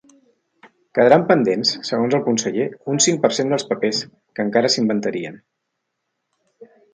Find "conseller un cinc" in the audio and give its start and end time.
2.27-3.21